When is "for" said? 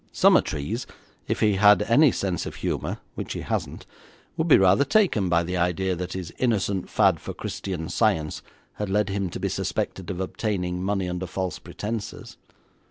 7.19-7.35